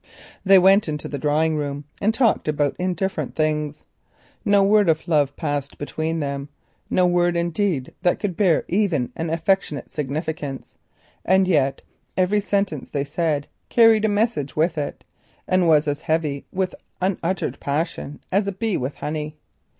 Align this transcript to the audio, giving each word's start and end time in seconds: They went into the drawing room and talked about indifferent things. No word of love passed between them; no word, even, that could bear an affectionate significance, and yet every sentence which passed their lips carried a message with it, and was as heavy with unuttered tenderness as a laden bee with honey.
They 0.43 0.57
went 0.57 0.89
into 0.89 1.07
the 1.07 1.19
drawing 1.19 1.57
room 1.57 1.85
and 2.01 2.11
talked 2.11 2.47
about 2.47 2.75
indifferent 2.79 3.35
things. 3.35 3.83
No 4.43 4.63
word 4.63 4.89
of 4.89 5.07
love 5.07 5.35
passed 5.35 5.77
between 5.77 6.19
them; 6.19 6.49
no 6.89 7.05
word, 7.05 7.37
even, 7.37 7.91
that 8.01 8.19
could 8.19 8.35
bear 8.35 8.65
an 8.67 9.11
affectionate 9.29 9.91
significance, 9.91 10.73
and 11.23 11.47
yet 11.47 11.83
every 12.17 12.41
sentence 12.41 12.89
which 12.91 12.93
passed 12.93 13.15
their 13.15 13.33
lips 13.35 13.47
carried 13.69 14.05
a 14.05 14.09
message 14.09 14.55
with 14.55 14.75
it, 14.75 15.03
and 15.47 15.67
was 15.67 15.87
as 15.87 16.01
heavy 16.01 16.47
with 16.51 16.73
unuttered 16.99 17.59
tenderness 17.61 18.21
as 18.31 18.45
a 18.47 18.49
laden 18.49 18.57
bee 18.59 18.77
with 18.77 18.95
honey. 18.95 19.37